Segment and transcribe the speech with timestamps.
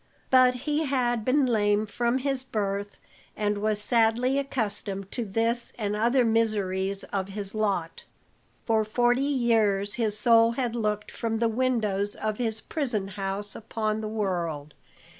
[0.31, 2.97] But he had been lame from his birth
[3.37, 8.05] and was sadly accustomed to this and other miseries of his lot.
[8.65, 14.01] For forty years his soul had looked from the windows of his prison house upon
[14.01, 14.73] the world.